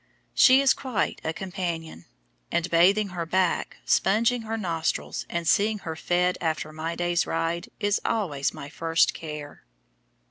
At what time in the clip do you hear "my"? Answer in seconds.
6.73-6.95, 8.51-8.67